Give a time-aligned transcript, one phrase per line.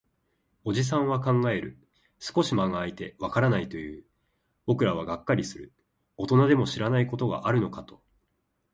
[0.65, 1.77] おじさんは考える。
[2.17, 4.03] 少し間が空いて、わからないと言う。
[4.65, 5.73] 僕らはがっかりする。
[6.17, 8.01] 大人でも知らないことがあるのかと。